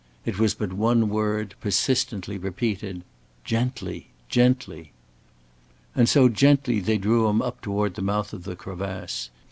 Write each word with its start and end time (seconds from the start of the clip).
It 0.25 0.39
was 0.39 0.55
but 0.55 0.73
one 0.73 1.09
word, 1.09 1.53
persistently 1.61 2.39
repeated: 2.39 3.03
"Gently! 3.45 4.07
Gently!" 4.29 4.93
And 5.93 6.09
so 6.09 6.27
gently 6.27 6.79
they 6.79 6.97
drew 6.97 7.27
him 7.29 7.39
up 7.39 7.61
toward 7.61 7.93
the 7.93 8.01
mouth 8.01 8.33
of 8.33 8.43
the 8.43 8.55
crevasse. 8.55 9.29